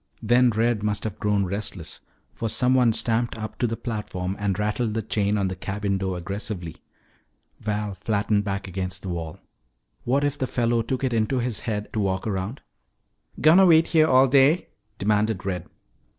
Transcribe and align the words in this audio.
Then 0.23 0.49
Red 0.49 0.81
must 0.81 1.03
have 1.03 1.19
grown 1.19 1.45
restless, 1.45 1.99
for 2.33 2.49
someone 2.49 2.91
stamped 2.91 3.37
up 3.37 3.59
to 3.59 3.67
the 3.67 3.77
platform 3.77 4.35
and 4.39 4.57
rattled 4.57 4.95
the 4.95 5.03
chain 5.03 5.37
on 5.37 5.47
the 5.47 5.55
cabin 5.55 5.99
door 5.99 6.17
aggressively. 6.17 6.77
Val 7.59 7.93
flattened 7.93 8.43
back 8.43 8.67
against 8.67 9.03
the 9.03 9.09
wall. 9.09 9.37
What 10.03 10.23
if 10.23 10.39
the 10.39 10.47
fellow 10.47 10.81
took 10.81 11.03
it 11.03 11.13
into 11.13 11.37
his 11.37 11.59
head 11.59 11.87
to 11.93 11.99
walk 11.99 12.25
around? 12.25 12.63
"Gonna 13.41 13.67
wait 13.67 13.89
here 13.89 14.07
all 14.07 14.27
day?" 14.27 14.69
demanded 14.97 15.45
Red. 15.45 15.67